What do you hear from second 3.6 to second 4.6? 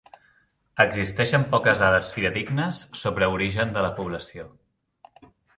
de la població.